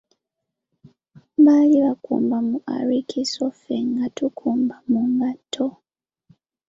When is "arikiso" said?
2.75-3.43